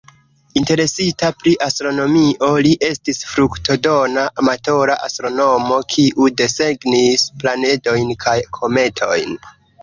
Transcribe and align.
Interesita 0.59 1.27
pri 1.41 1.51
astronomio, 1.65 2.47
li 2.67 2.71
estis 2.87 3.19
fruktodona 3.33 4.23
amatora 4.45 4.95
astronomo, 5.09 5.77
kiu 5.97 6.31
desegnis 6.43 7.27
planedojn 7.45 8.11
kaj 8.27 8.37
kometojn. 8.59 9.39